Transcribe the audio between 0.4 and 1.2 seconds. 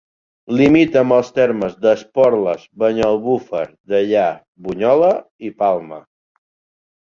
Limita amb